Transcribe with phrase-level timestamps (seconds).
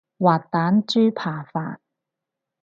[0.17, 1.77] 滑蛋豬扒飯